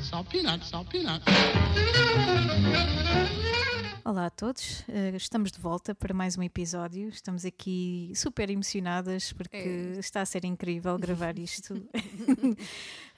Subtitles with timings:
[0.00, 1.24] Salt peanuts, salt peanuts.
[4.04, 7.08] Olá a todos, Eh, estamos de volta para mais um episódio.
[7.08, 9.98] Estamos aqui super emocionadas porque É.
[9.98, 11.74] está a ser incrível gravar isto.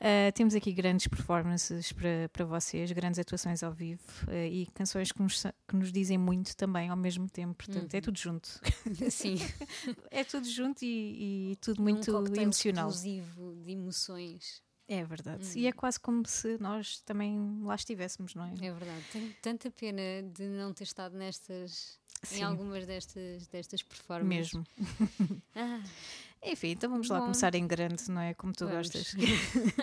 [0.03, 5.12] Eh, temos aqui grandes performances para, para vocês, grandes atuações ao vivo eh, e canções
[5.12, 7.53] que nos, que nos dizem muito também ao mesmo tempo.
[7.67, 7.99] Portanto, Uhum.
[7.99, 8.49] é tudo junto.
[9.11, 9.37] Sim,
[10.11, 12.89] É tudo junto e, e tudo um muito cocktail emocional.
[12.89, 14.62] explosivo de emoções.
[14.90, 15.46] É verdade.
[15.46, 15.53] Uhum.
[15.54, 18.54] E é quase como se nós também lá estivéssemos, não é?
[18.54, 19.04] É verdade.
[19.12, 20.03] Tenho tanta pena
[20.35, 22.40] de não ter estado nestas, Sim.
[22.40, 24.53] em algumas destas, destas performances.
[24.53, 24.67] Mesmo.
[26.43, 27.25] Ah, Enfim, então vamos lá Bom.
[27.26, 28.32] começar em grande, não é?
[28.34, 28.89] Como tu Vamos.
[28.89, 29.14] gostas.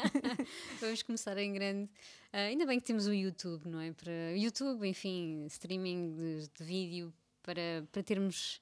[0.81, 1.89] vamos começar em grande.
[2.33, 3.93] Ah, ainda bem que temos o YouTube, não é?
[3.93, 8.59] Para YouTube, enfim, streaming de, de vídeo para, para termos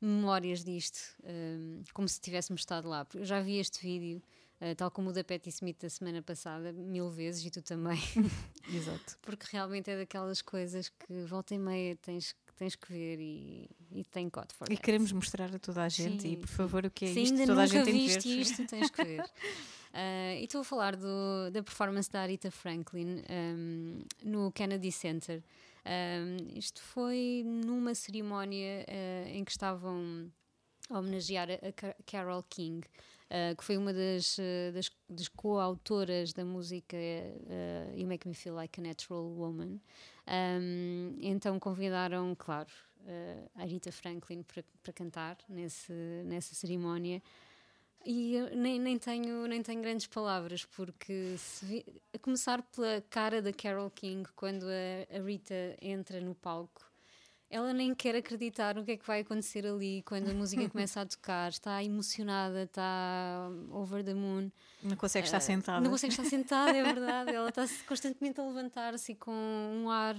[0.00, 3.06] memórias disto, ah, como se tivéssemos estado lá.
[3.14, 4.22] Eu já vi este vídeo,
[4.70, 7.98] ah, tal como o da Patti Smith da semana passada, mil vezes, e tu também.
[8.72, 9.18] Exato.
[9.22, 13.68] porque realmente é daquelas coisas que volta e meia tens, que- tens que ver e,
[13.92, 16.54] e tem for E queremos mostrar a toda a gente Sim, e por sim.
[16.54, 18.40] favor o que é Se isto ainda toda a nunca gente tem de viste ver.
[18.40, 19.24] isto, tens que ver.
[19.92, 25.42] Ah, e estou a falar do- da performance da Arita Franklin ahm, no Kennedy Center.
[25.84, 30.30] Ahm, isto foi numa cerimónia ah, em que estavam
[30.90, 32.86] a homenagear a, a Ca- Carol King,
[33.34, 38.34] ah, que foi uma das, ah, das, das coautoras da música ah, You Make Me
[38.34, 39.80] Feel Like a Natural Woman.
[40.26, 42.70] Ahm, então convidaram, claro,
[43.06, 45.92] ah, a Rita Franklin para, cantar nesse,
[46.24, 47.20] nessa cerimónia.
[48.06, 53.50] E nem, nem, tenho, nem tenho grandes palavras, porque vi- a começar pela cara da
[53.50, 56.82] Carol King, quando a, a Rita entra no palco,
[57.54, 61.00] ela nem quer acreditar no que é que vai acontecer ali quando a música começa
[61.00, 61.50] a tocar.
[61.50, 64.50] Está emocionada, está over the moon.
[64.82, 65.80] Não consegue estar Ah, sentada.
[65.80, 67.32] Não consegue estar sentada, é verdade.
[67.34, 70.16] Ela está constantemente a levantar-se com um ar.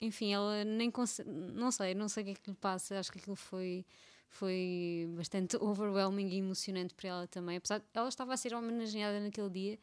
[0.00, 1.28] Enfim, ela nem consegue.
[1.30, 2.98] Não sei, não sei o que é que lhe passa.
[2.98, 3.84] Acho que aquilo foi,
[4.30, 7.56] foi bastante overwhelming e emocionante para ela também.
[7.58, 9.78] Apesar de ela estava a ser homenageada naquele dia.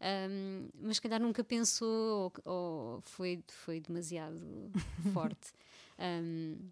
[0.00, 4.38] ahm, mas se calhar nunca pensou ou, ou foi, foi demasiado
[5.12, 5.52] forte.
[5.98, 6.70] Ahm,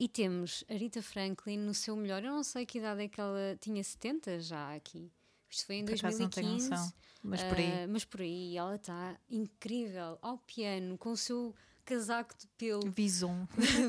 [0.00, 2.22] e temos a Rita Franklin no seu melhor.
[2.22, 5.10] Eu não sei que idade é que ela tinha 70 já aqui.
[5.50, 6.70] Isto foi em Por acaso não tenho 2015.
[6.70, 6.92] noção.
[7.22, 7.72] Mas por aí.
[7.82, 11.54] Ah, mas por aí ela está incrível ao piano, com o seu
[11.84, 13.48] casaco de pelo, Vison.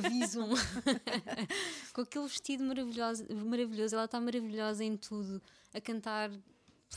[0.09, 0.49] visum,
[1.93, 3.93] com aquele vestido maravilhoso, maravilhoso.
[3.95, 5.41] Ela está maravilhosa em tudo,
[5.73, 6.31] a cantar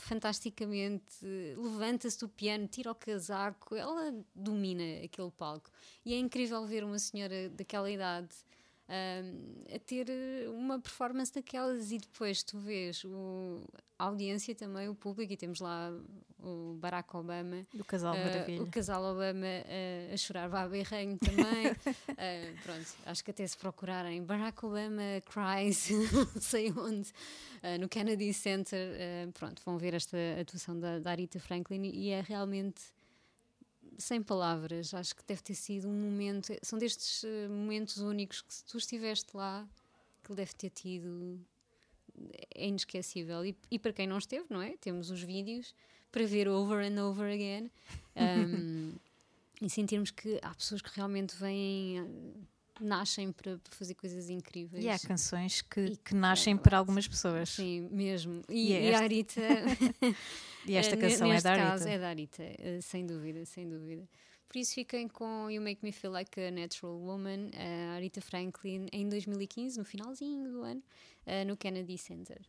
[0.01, 1.25] fantasticamente,
[1.57, 5.71] levanta-se do piano, tira o casaco, ela domina aquele palco.
[6.05, 8.35] E é incrível ver uma senhora daquela idade
[9.75, 13.63] a ter eh, uma performance daquelas e depois tu vês o,
[13.99, 15.91] a audiência também, o público, e temos lá
[16.39, 17.67] o Barack Obama.
[17.73, 18.63] Do casal Maravilha.
[18.63, 21.43] o casal Obama ah, a chorar vá berrenho também.
[22.19, 27.11] Ah, pronto, acho que até se procurarem Barack Obama cries, não sei onde,
[27.81, 28.79] no Kennedy Center,
[29.35, 32.93] pronto, vão ver esta atuação da, da Arita Franklin e é realmente
[33.99, 34.95] sem palavras.
[34.95, 38.79] Acho que deve ter sido um momento, são destes ah, momentos únicos que se tu
[38.79, 39.69] estiveste lá,
[40.23, 41.41] que ele deve ter tido.
[42.55, 43.45] É inesquecível.
[43.45, 44.77] E, e para quem não esteve, não é?
[44.77, 45.75] Temos os vídeos
[46.11, 47.71] para ver over and over again.
[48.15, 48.93] Um,
[49.63, 52.05] e sentirmos que há pessoas que realmente vêm, eh,
[52.83, 54.85] nascem para, para fazer coisas incríveis.
[54.85, 57.51] E há canções que, que nascem é para algumas pessoas.
[57.51, 58.43] Sim, mesmo.
[58.49, 59.41] E, E é e a Arita.
[60.67, 61.91] E esta eh, canção é da caso Arita.
[61.91, 64.09] é da Arita, eh, sem dúvida, sem dúvida.
[64.49, 68.87] Por isso fiquem com You Make Me Feel Like a Natural Woman, a Arita Franklin,
[68.93, 70.83] em 2015, no finalzinho do ano,
[71.27, 72.41] eh, no Kennedy Center.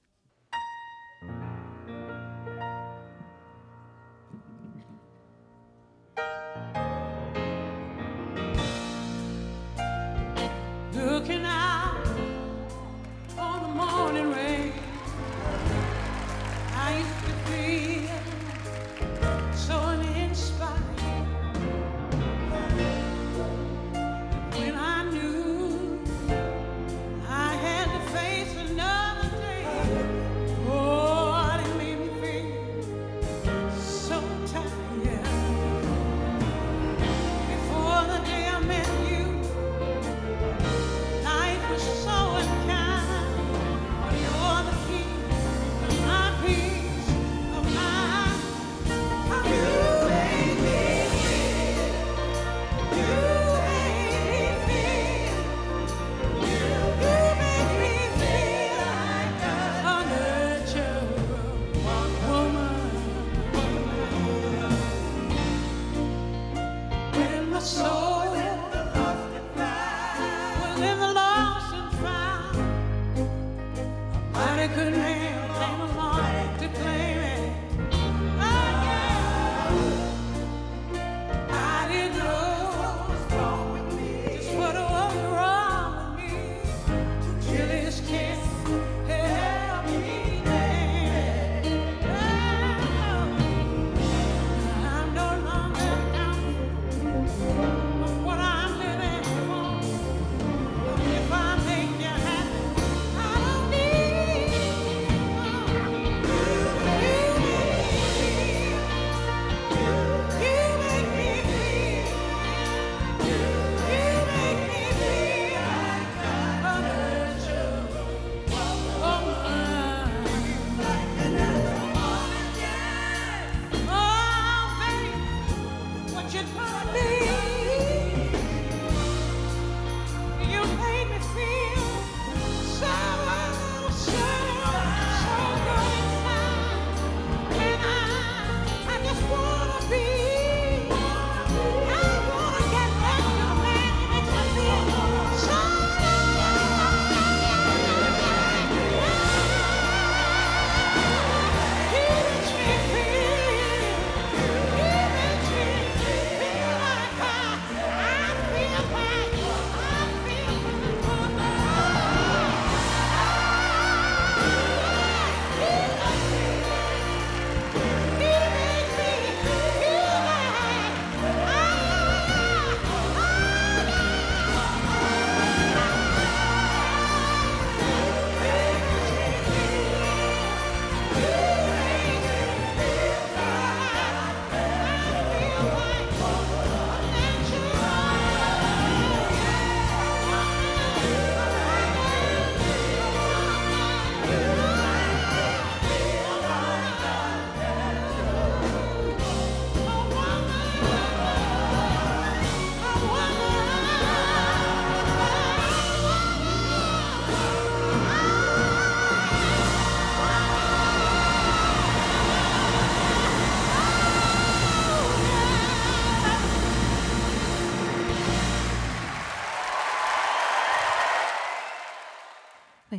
[67.64, 68.13] soul.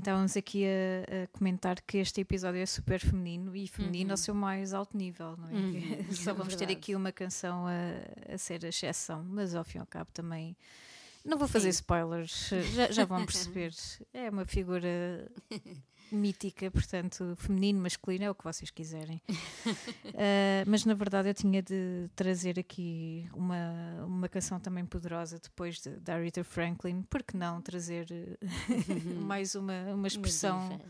[0.05, 4.35] Estávamos aqui a, a comentar que este episódio é super feminino e feminino ao seu
[4.35, 5.53] mais alto nível, não é?
[5.53, 9.65] Uhum, Só é vamos ter aqui uma canção a, a ser a exceção, mas ao
[9.65, 10.55] fim e ao cabo também.
[11.25, 11.79] Não vou fazer Sim.
[11.79, 13.73] spoilers, já, já vão perceber.
[14.13, 15.27] É uma figura
[16.11, 19.21] mítica, portanto, feminino, masculino, é o que vocês quiserem.
[20.15, 25.81] Ah, mas na verdade eu tinha de trazer aqui uma, uma canção também poderosa depois
[25.81, 28.39] de, da Aretha Franklin, porque não trazer eh,
[29.21, 30.81] mais uma, uma expressão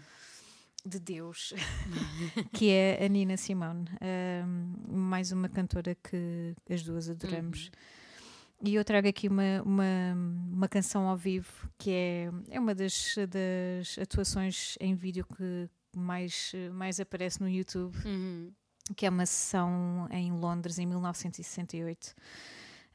[0.85, 1.55] de Deus,
[2.53, 7.71] que é a Nina Simone, Ahm, mais uma cantora que as duas adoramos.
[8.65, 9.85] E eu trago aqui uma, uma,
[10.53, 16.53] uma canção ao vivo que é, é uma das, das atuações em vídeo que mais,
[16.73, 18.51] mais aparece no YouTube, Uhum.
[18.97, 22.15] que é uma sessão em Londres em 1968.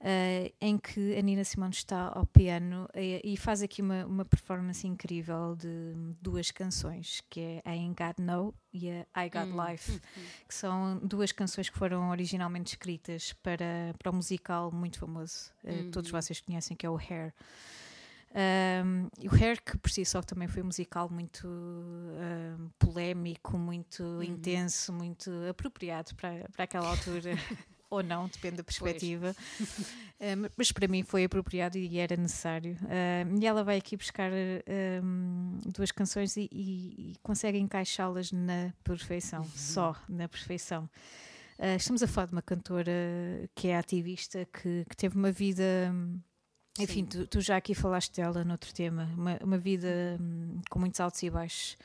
[0.01, 4.25] Eh, em que a Nina Simone está ao piano eh, e faz aqui uma, uma
[4.25, 9.49] performance incrível de duas canções, que é a Ain't Got No e a I Got
[9.53, 9.99] Hum, Life,
[10.47, 15.83] que são duas canções que foram originalmente escritas para, para um musical muito famoso, que
[15.91, 16.19] todos Uhum.
[16.21, 17.33] vocês conhecem, que é o Hair.
[18.31, 23.57] Um, e o Hair, que por si só também foi um musical muito um, polémico,
[23.57, 24.23] muito Uhum.
[24.23, 27.31] intenso, muito apropriado para, para aquela altura,
[27.89, 29.35] ou não, depende da perspectiva.
[30.21, 32.77] Um, mas para mim foi apropriado e era necessário.
[32.83, 34.29] Um, e ela vai aqui buscar
[35.01, 39.49] um, duas canções e, e- e consegue encaixá-las na perfeição, Uhum.
[39.55, 40.89] só na perfeição.
[41.57, 42.91] Uh, estamos a falar de uma cantora
[43.55, 45.63] que é ativista, que, que teve uma vida.
[46.77, 50.99] enfim, tu, tu já aqui falaste dela noutro tema, uma, uma vida hum, com muitos
[50.99, 51.77] altos e baixos,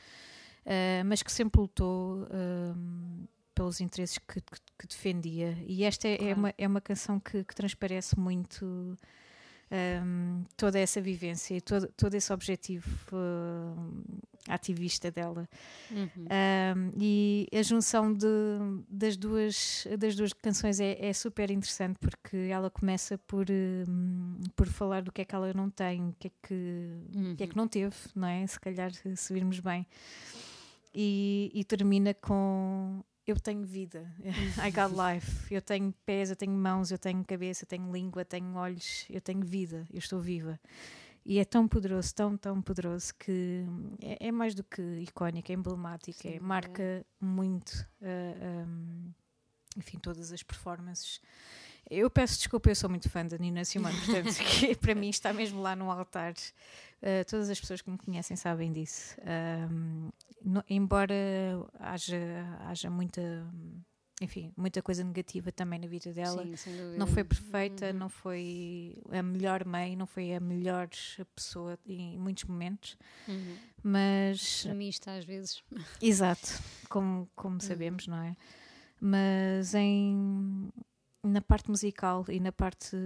[0.66, 5.56] ah, mas que sempre lutou hum, pelos interesses que, que- que defendia.
[5.66, 6.38] E esta é, é Claro.
[6.38, 8.96] uma, é uma canção que, que transparece muito
[9.70, 14.02] hum, toda essa vivência e todo, todo esse objetivo hum,
[14.48, 15.48] ativista dela.
[15.90, 16.08] Uhum.
[16.76, 18.26] Um, e a junção de,
[18.88, 24.66] das, duas, das duas canções é, é super interessante porque ela começa por, um, por
[24.66, 26.90] falar do que é que ela não tem, o que é que,
[27.32, 28.46] o que, é que não teve, não é?
[28.46, 29.86] Se calhar, se virmos bem.
[30.96, 34.10] E, e termina com eu tenho vida,
[34.62, 38.22] I got life, eu tenho pés, eu tenho mãos, eu tenho cabeça, eu tenho língua,
[38.22, 40.58] eu tenho olhos, eu tenho vida, eu estou viva.
[41.26, 43.64] E é tão poderoso, tão, tão poderoso que
[44.02, 46.40] é, é mais do que icónico, é emblemático, Sim, é, é.
[46.40, 49.10] marca muito, ah, um,
[49.76, 51.20] enfim, todas as performances.
[51.90, 55.32] Eu peço desculpa, eu sou muito fã da Nina Simone, portanto, que para mim está
[55.32, 56.34] mesmo lá no altar.
[57.06, 59.14] Ah, todas as pessoas que me conhecem sabem disso.
[60.42, 61.14] No- embora
[61.78, 62.16] haja,
[62.60, 63.20] haja muita,
[64.22, 66.54] enfim, muita coisa negativa também na vida dela, Sim,
[66.96, 67.98] não foi perfeita, Uhum.
[67.98, 70.88] não foi a melhor mãe, não foi a melhor
[71.34, 72.96] pessoa em muitos momentos,
[73.28, 73.58] Uhum.
[73.82, 75.62] mas Extremista às vezes.
[76.00, 76.48] exato,
[76.88, 78.34] como, como sabemos, não é?
[79.00, 80.70] Mas em
[81.24, 82.96] na parte musical e na parte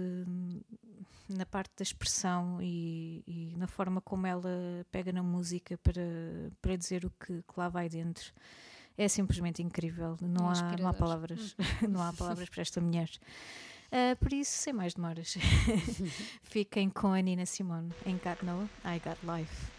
[1.29, 6.01] na parte da expressão e, e na forma como ela pega na música para,
[6.61, 8.33] para dizer o que, que lá vai dentro
[8.97, 10.17] é simplesmente incrível.
[10.21, 11.55] Não há, não há palavras
[11.87, 13.09] não há palavras para esta mulher.
[13.91, 15.35] Ah, por isso, sem mais demoras,
[16.43, 19.78] fiquem com a Nina Simone em Got No, I Got Life.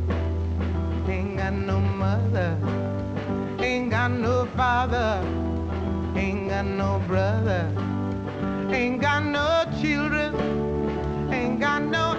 [1.41, 2.55] Got no mother,
[3.59, 5.25] ain't got no father,
[6.15, 7.65] ain't got no brother,
[8.69, 10.35] ain't got no children,
[11.33, 12.10] ain't got no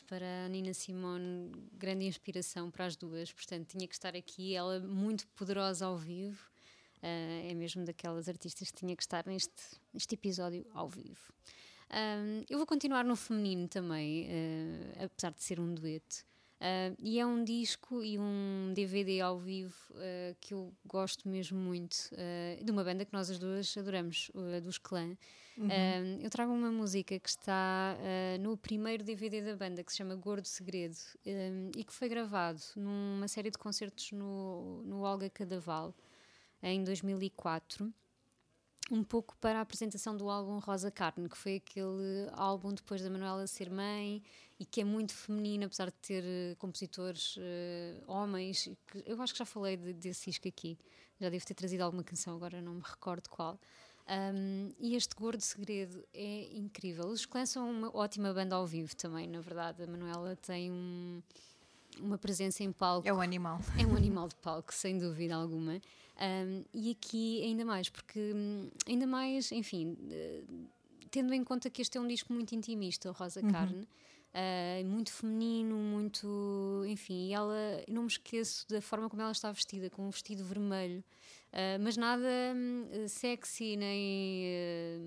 [0.00, 4.80] para a Nina Simone, grande inspiração para as duas, portanto tinha que estar aqui, ela
[4.80, 6.44] muito poderosa ao vivo,
[7.02, 9.52] ah, é mesmo daquelas artistas que tinha que estar neste,
[9.92, 11.32] neste episódio ao vivo.
[11.90, 14.28] Ahm, eu vou continuar no feminino também,
[14.98, 16.24] ah, apesar de ser um dueto.
[16.62, 21.58] Ah, e é um disco e um DVD ao vivo ah, que eu gosto mesmo
[21.58, 25.16] muito, ah, de uma banda que nós as duas adoramos, a dos Clã.
[25.58, 27.98] Ah, eu trago uma música que está
[28.40, 30.96] no primeiro DVD da banda, que se chama Gordo Segredo,
[31.76, 35.92] e que foi gravado numa série de concertos no, no Olga Cadaval,
[36.62, 37.92] em 2004
[38.90, 43.08] um pouco para a apresentação do álbum Rosa Carne, que foi aquele álbum depois da
[43.08, 44.22] Manuela ser mãe
[44.62, 48.68] e que é muito feminino, apesar de ter eh, compositores eh, homens.
[48.86, 50.78] que- eu acho que já falei de- desse disco aqui,
[51.20, 53.58] já devo ter trazido alguma canção, agora não me recordo qual.
[54.08, 57.06] Um, e este Gordo Segredo é incrível.
[57.06, 59.82] Os Clãs são uma ótima banda ao vivo também, na verdade.
[59.82, 61.22] A Manuela tem um-
[62.00, 63.60] uma presença em palco É o animal.
[63.78, 65.80] é um animal de palco, sem dúvida alguma.
[66.20, 70.42] Um, e aqui ainda mais, porque hum, ainda mais, enfim, eh,
[71.10, 73.86] tendo em conta que este é um disco muito intimista, o Rosa Carne,
[74.34, 76.84] ah, muito feminino, muito.
[76.86, 77.54] Enfim, e ela,
[77.88, 81.02] não me esqueço da forma como ela está vestida, com um vestido vermelho,
[81.52, 84.42] ah, mas nada hum, sexy nem.
[84.44, 84.98] eh,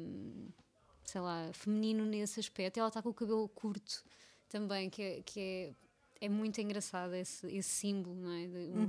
[1.03, 2.77] sei lá, feminino nesse aspecto.
[2.79, 4.03] Ela está com o cabelo curto
[4.49, 8.47] também, que é, que é, é muito engraçado esse, esse símbolo, não é?
[8.47, 8.81] De- o-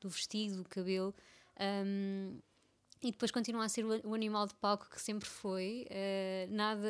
[0.00, 1.14] Do vestido, do cabelo.
[1.86, 2.38] Um,
[3.00, 5.86] e depois continua a ser o, animal de palco que sempre foi.
[5.90, 6.88] eh, nada.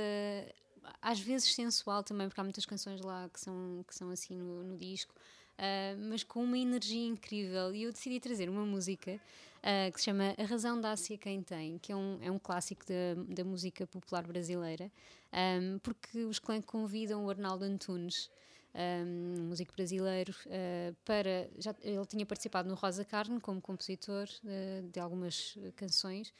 [1.00, 4.62] Às vezes sensual também, porque há muitas canções lá que são, que são assim no,
[4.62, 5.14] no disco,
[5.58, 7.74] eh, mas com uma energia incrível.
[7.74, 9.20] E eu decidi trazer uma música
[9.62, 12.38] eh, que se chama A Razão Dá-se a Quem Tem, que é um, é um
[12.38, 14.90] clássico da, da música popular brasileira,
[15.32, 18.30] um, porque os clãs convidam o Arnaldo Antunes
[18.74, 21.48] um músico brasileiro, uh, para.
[21.58, 26.32] Já, ele tinha participado no Rosa Carne como compositor uh, de algumas uh, canções.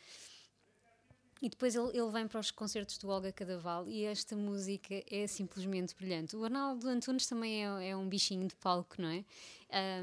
[1.43, 5.27] E depois ele, ele vem para os concertos do Olga Cadaval e esta música é
[5.27, 6.37] simplesmente brilhante.
[6.37, 9.25] O Arnaldo Antunes também é, é um bichinho de palco, não é?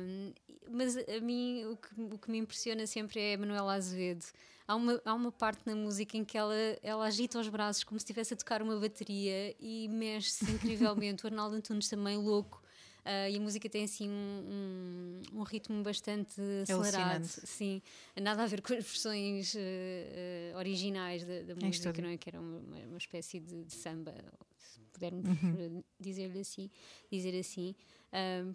[0.01, 0.33] Um,
[0.69, 4.25] mas a mim o que, o que me impressiona sempre é a Manuela Azevedo.
[4.67, 7.97] Há uma, há uma parte na música em que ela, ela agita os braços como
[7.97, 11.23] se estivesse a tocar uma bateria e mexe-se incrivelmente.
[11.23, 12.58] o Arnaldo Antunes também louco.
[13.05, 17.23] Uh, e a música tem assim um, um, um ritmo bastante acelerado.
[17.25, 17.81] Sim,
[18.21, 22.03] nada a ver com as versões uh, uh, originais da, da música, estúdio.
[22.03, 22.17] não é?
[22.17, 24.13] Que era uma, uma espécie de, de samba,
[24.57, 26.69] se pudermos uh, dizer-lhe assim,
[27.11, 27.75] dizer assim.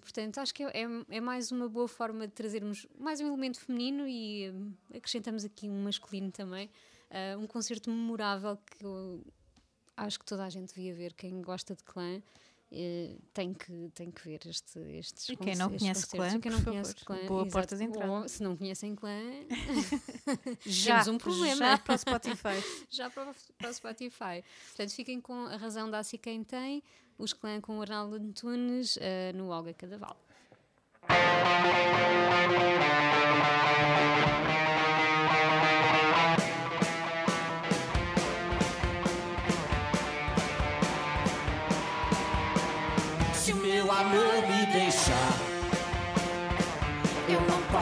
[0.00, 3.60] Portanto, acho que é, é, é mais uma boa forma de trazermos mais um elemento
[3.60, 4.52] feminino e
[4.92, 6.68] acrescentamos aqui um masculino também.
[7.40, 9.24] Um concerto memorável que eu
[9.96, 12.20] acho que toda a gente devia ver, quem gosta de clã.
[12.74, 16.06] Eh, tem, que, tem que ver este, estes E quem não conhece.
[16.08, 17.52] Clã, quem não favor, conhece Clã, boa exato.
[17.52, 18.12] porta de entrada.
[18.12, 19.18] Ou, se não conhecem Clã,
[20.66, 21.56] Já, temos um problema.
[21.56, 22.64] já para o Spotify.
[22.90, 24.44] já para o, para o Spotify.
[24.68, 26.82] Portanto, fiquem com a razão da se quem tem,
[27.16, 30.16] os clã com o Arnaldo Antunes eh, no Olga Cadaval.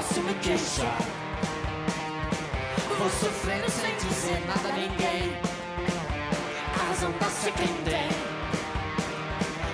[0.03, 0.99] Posso me queixar.
[2.99, 5.37] Vou sofrendo sem dizer nada a ninguém.
[6.75, 8.09] A razão ser quem tem.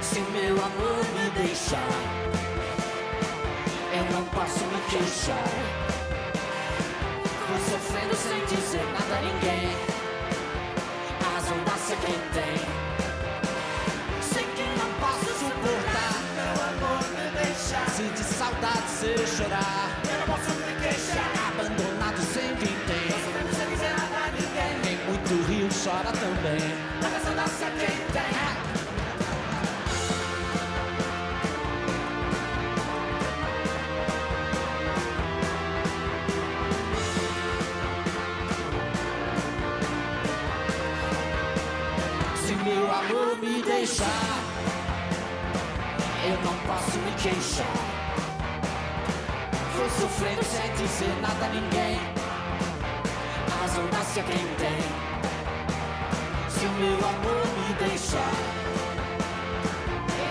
[0.02, 1.88] Se meu amor me deixar,
[3.94, 5.48] eu não posso me queixar.
[7.48, 9.76] Vou sofrendo sem dizer nada a ninguém.
[11.26, 12.97] A razão ser quem tem.
[18.06, 20.00] De saudade se chorar.
[20.08, 21.32] Eu não posso me queixar.
[21.48, 24.80] Abandonado sem vintém Não sem dizer nada a ninguém.
[24.82, 26.98] Quem muito rio chora também.
[27.48, 28.38] Se quem tem
[42.64, 44.38] meu amor me deixar,
[46.24, 47.87] eu não posso me queixar.
[50.00, 51.98] Sofrendo sem dizer nada a ninguém.
[53.50, 54.78] A razão nasce a quem tem.
[56.48, 58.32] Se o meu amor me deixar,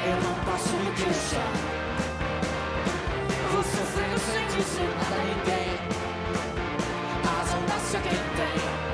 [0.05, 1.51] eu não posso me queixar.
[3.51, 5.69] Vou sofrendo sem dizer nada a ninguém.
[7.25, 8.87] A razão nasce a quem tem.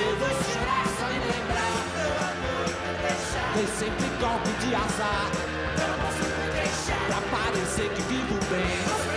[0.00, 5.30] Eu vou chorar só em lembrar Meu amor me deixar Dei sempre golpe de azar
[7.08, 9.07] Pra parecer que vivo bem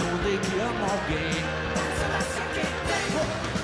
[0.00, 1.44] esconder que amo alguém.
[1.76, 3.59] Mas ela só quem tem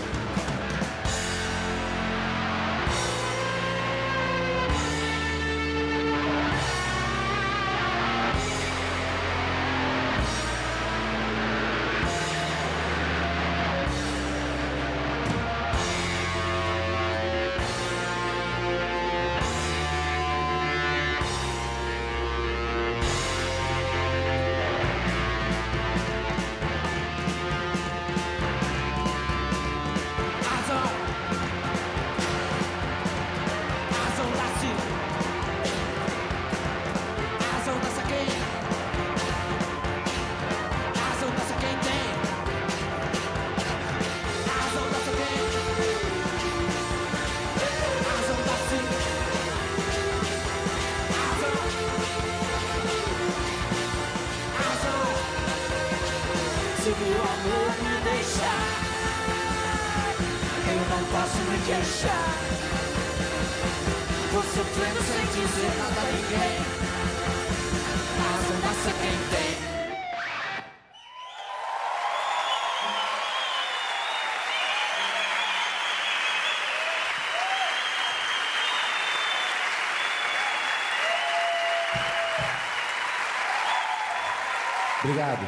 [85.06, 85.46] Obrigado.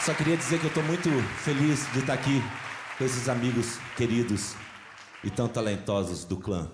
[0.00, 1.08] Só queria dizer que eu estou muito
[1.44, 2.42] feliz de estar aqui
[2.98, 4.56] com esses amigos queridos
[5.22, 6.68] e tão talentosos do clã.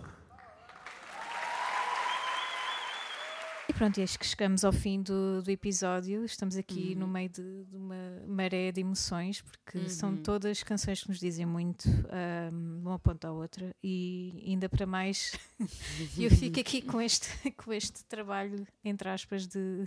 [3.78, 6.24] Pronto, e acho que chegamos ao fim do, do episódio.
[6.24, 7.00] Estamos aqui Uhum.
[7.00, 7.94] no meio de, de uma
[8.26, 10.22] maré de emoções, porque são Uhum.
[10.22, 14.84] todas canções que nos dizem muito, ahm, de uma ponta à outra, e ainda para
[14.86, 15.32] mais,
[16.18, 19.86] eu fico aqui com este, com este trabalho, entre aspas, de,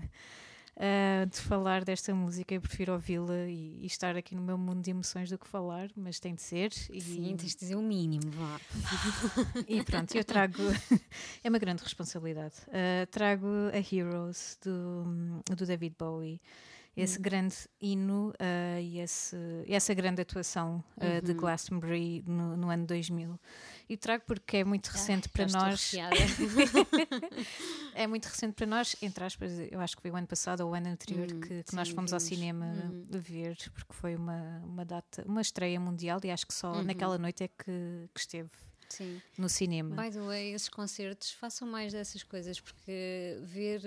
[0.78, 2.54] ah, de falar desta música.
[2.54, 5.90] Eu prefiro ouvi-la e, e estar aqui no meu mundo de emoções do que falar,
[5.96, 6.72] mas tem de ser.
[6.92, 8.60] E, Sim, tens de dizer o mínimo, vá.
[9.68, 10.58] e pronto, eu trago.
[11.44, 12.56] é uma grande responsabilidade.
[12.68, 16.42] Uh, trago a Heroes do, do David Bowie.
[16.95, 19.36] Esse grande hino uh, e esse,
[19.67, 23.39] essa grande atuação uh, de Glastonbury no, no ano 2000.
[23.89, 25.91] E trago porque é muito recente para Já estou nós.
[27.93, 30.71] É muito recente para nós, entre aspas, eu acho que foi o ano passado ou
[30.71, 32.30] o ano anterior Hum, que, que nós sim, fomos ao vimos.
[32.30, 33.06] cinema Uhum.
[33.19, 36.84] ver, porque foi uma, uma data, uma estreia mundial e acho que só Uhum.
[36.84, 38.49] naquela noite é que, que esteve
[38.91, 39.21] Sim.
[39.38, 39.95] no cinema.
[40.01, 43.82] By the way, esses concertos, façam mais dessas coisas, porque ver,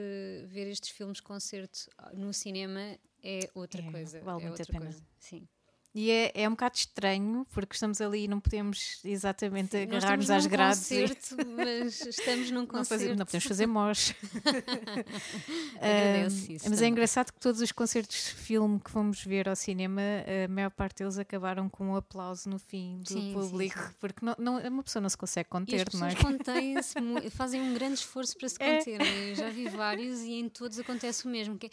[0.46, 4.20] ver estes filmes concerto no cinema é outra É, coisa.
[4.20, 4.84] vale é muito a outra pena.
[4.86, 5.02] coisa.
[5.18, 5.48] Sim.
[5.94, 10.44] E é, é um bocado estranho, porque estamos ali e não podemos exatamente agarrar-nos às
[10.46, 10.90] grades.
[10.90, 13.18] e- concerto, mas estamos num não, fazer- concerto.
[13.18, 13.66] não podemos fazer.
[15.80, 19.48] Agradeço Ah, isso mas é engraçado que todos os concertos de filme que fomos ver
[19.48, 20.00] ao cinema,
[20.44, 23.94] a maior parte deles acabaram com um aplauso no fim do Sim, sim, público, sim.
[24.00, 25.84] porque não, não- uma pessoa não se consegue E as conter, é?
[25.84, 26.94] pessoas contêm-se,
[27.30, 28.78] fazem um grande esforço para se É.
[28.78, 29.28] conterem.
[29.30, 31.56] Eu já vi vários e em todos acontece o mesmo.
[31.58, 31.70] Que é-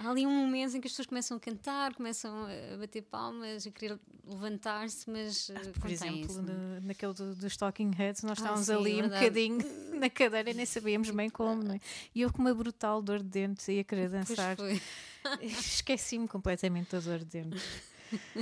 [0.00, 3.61] há ali um momento em que as pessoas começam a cantar, começam a bater palmas,
[3.66, 6.42] a querer levantar-se, mas eh, Por exemplo,
[6.82, 9.58] naquele do- dos Talking Heads, nós Ah, estávamos sim, ali um bocadinho
[9.98, 11.80] na cadeira e nem sabíamos bem como, não é?
[12.14, 14.56] E eu com uma brutal dor de dentes e a querer dançar.
[15.40, 17.62] Esqueci-me completamente da dor de dentes.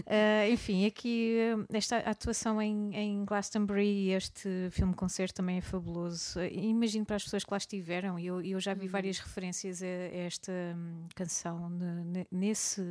[0.07, 6.39] Ah, enfim, aqui ah, esta atuação em, em Glastonbury e este filme-concerto também é fabuloso.
[6.41, 9.83] Ah, Imagino para as pessoas que lá estiveram, e eu, eu já vi várias referências
[9.83, 12.83] a, a esta hum, canção ne- ne- nesse,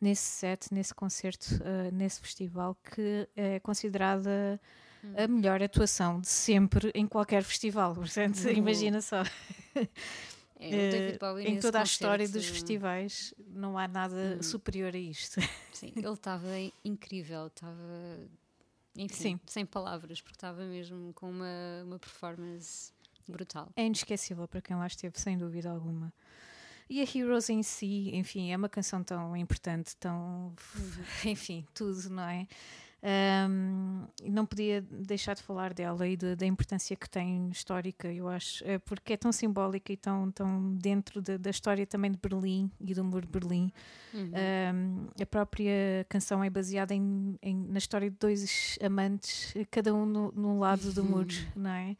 [0.00, 4.60] nesse set, nesse concerto, ah, nesse festival, que é considerada
[5.16, 7.94] a melhor atuação de sempre em qualquer festival.
[7.94, 8.52] Portanto, Uhum.
[8.52, 9.22] imagina só.
[11.20, 15.40] Bowie em toda a história dos festivais não há nada superior a isto.
[15.72, 16.48] Sim, ele estava
[16.84, 18.18] incrível, estava.
[18.96, 19.40] Enfim, Sim.
[19.46, 22.92] sem palavras, porque estava mesmo com uma, uma performance
[23.28, 23.70] brutal.
[23.76, 26.12] É inesquecível para quem lá esteve, sem dúvida alguma.
[26.90, 30.54] E a Heroes em si, enfim, é uma canção tão importante, tão.
[31.24, 32.48] Enfim, tudo, não é?
[33.00, 38.28] Ahm, não podia deixar de falar dela e de- da importância que tem histórica, eu
[38.28, 42.18] acho, eh, porque é tão simbólica e tão, tão dentro da- da história também de
[42.18, 43.72] Berlim e do muro de Berlim.
[44.12, 44.30] Uhum.
[44.74, 50.04] Um, a própria canção é baseada em, em- na história de dois amantes, cada um
[50.04, 51.96] no, num lado do muro, não é?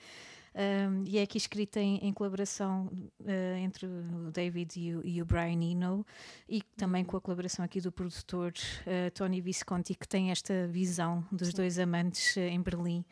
[0.54, 2.90] Um, e é aqui escrita em, em colaboração
[3.26, 6.06] eh, entre o David e o, e o Brian Eno
[6.48, 8.52] e também com a colaboração aqui do produtor
[8.87, 13.04] eh, Tony Visconti que tem esta visão dos dois amantes eh, em Berlim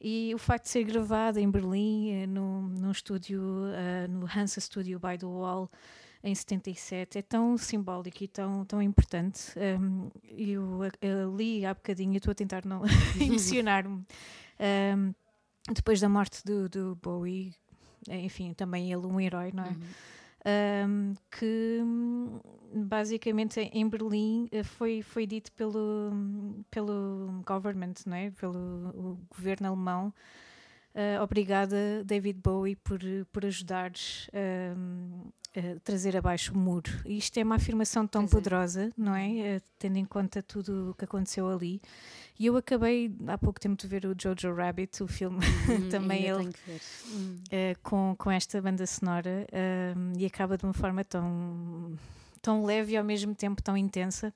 [0.00, 3.42] e o facto de ser gravado em Berlim eh, num, estúdio
[4.08, 5.68] no Hansa Studio by the Wall
[6.22, 9.52] em 77 é tão simbólico e tão, tão importante.
[9.80, 12.82] Um, eu eh, li há bocadinho, eu estou a tentar não
[13.20, 14.04] emocionar-me.
[14.96, 15.14] Um,
[15.72, 17.54] depois da morte do, do Bowie,
[18.08, 19.76] eh, enfim, também ele um herói, não é?
[20.86, 22.40] Um, que hum,
[22.72, 26.12] basicamente em Berlim eh, foi, foi dito pelo,
[26.70, 28.30] pelo government, não é?
[28.30, 30.14] pelo governo alemão,
[30.94, 33.00] eh, obrigada David Bowie por,
[33.32, 33.92] por ajudar
[34.76, 36.90] hum, a trazer abaixo o muro.
[37.04, 38.36] E isto é uma afirmação tão Pois é.
[38.36, 39.38] poderosa, não é?
[39.38, 41.80] Eh, tendo em conta tudo o que aconteceu ali.
[42.38, 46.26] E eu acabei há pouco tempo de ver o Jojo Rabbit, o filme, Hum, também
[46.28, 47.76] ainda ele tenho que ver.
[47.82, 49.46] Com, com esta banda sonora
[50.16, 51.96] e acaba de uma forma tão,
[52.40, 54.32] tão leve e ao mesmo tempo tão intensa.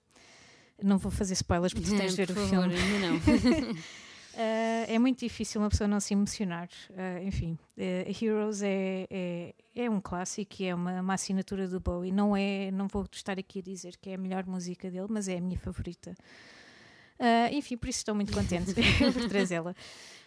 [0.82, 2.98] Não vou fazer spoilers porque tu tens de ver Por o favor, filme.
[2.98, 3.20] não.
[4.34, 6.68] Eh, é muito difícil uma pessoa não se emocionar.
[6.96, 11.80] Eh, enfim, eh, Heroes é, é, é um clássico e é uma, uma assinatura do
[11.80, 12.12] Bowie.
[12.12, 15.28] Não, é, não vou estar aqui a dizer que é a melhor música dele, mas
[15.28, 16.14] é a minha favorita.
[17.22, 18.74] Eh, enfim, por isso estou muito contente
[19.14, 19.74] por trazê-la.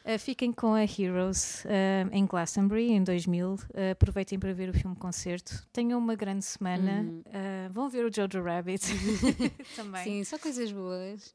[0.05, 3.59] Eh, fiquem com a Heroes eh, em Glastonbury em 2000.
[3.73, 5.67] Eh, aproveitem para ver o filme concerto.
[5.73, 7.01] Tenham uma grande semana.
[7.01, 7.23] Uhum.
[7.71, 8.85] Vão ver o Jojo Rabbit
[9.75, 10.03] também.
[10.03, 11.33] Sim, só coisas boas.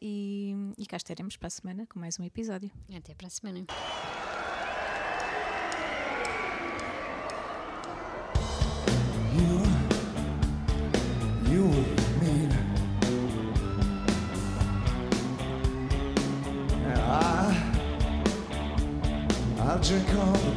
[0.00, 2.70] E, e cá estaremos para a semana com mais um episódio.
[2.94, 3.64] Até para a semana.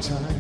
[0.02, 0.37] Time.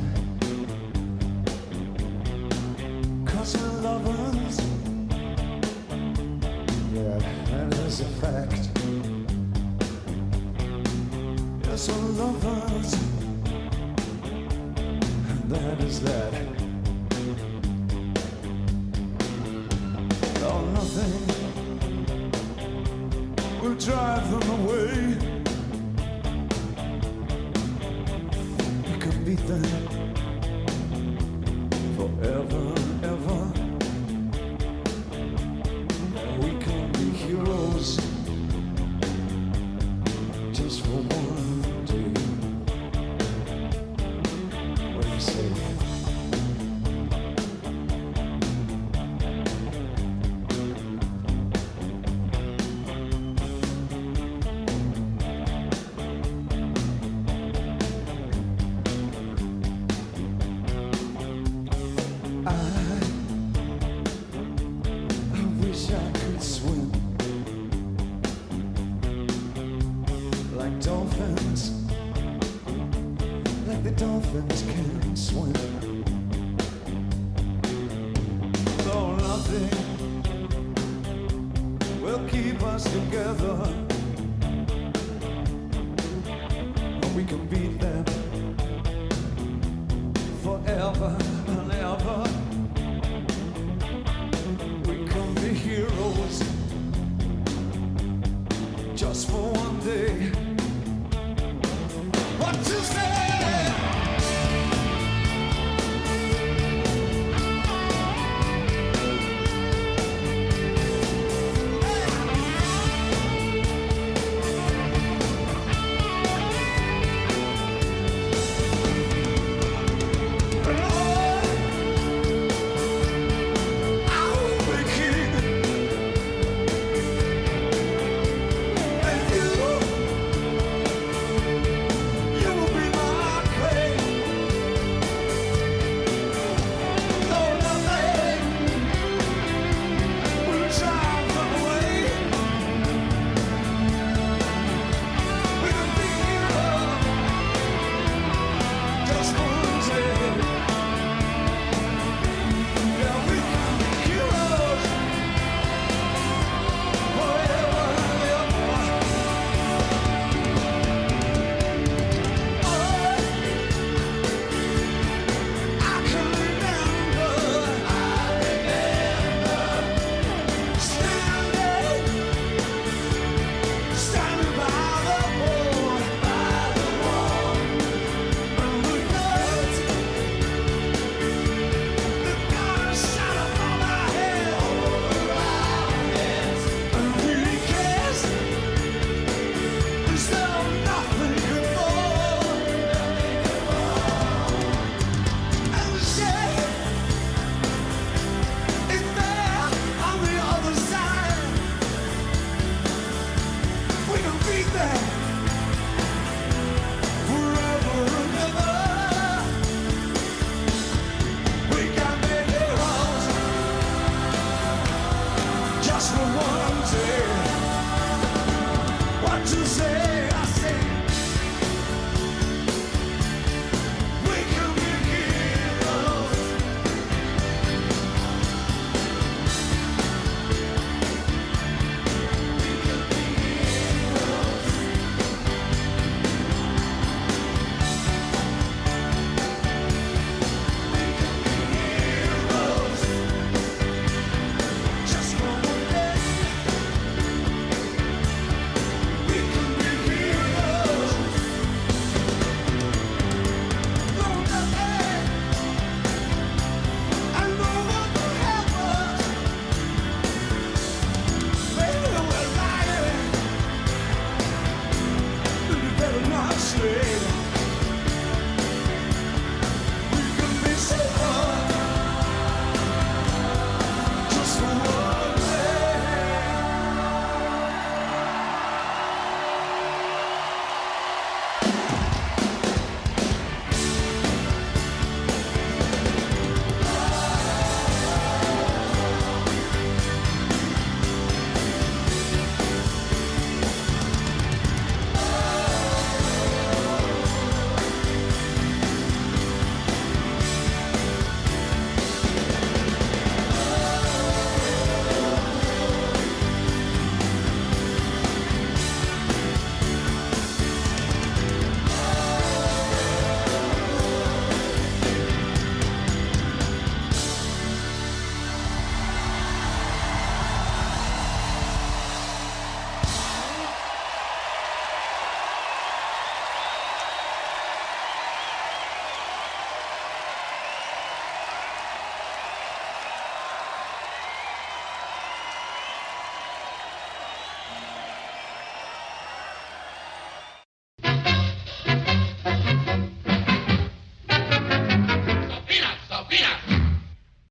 [40.67, 41.16] from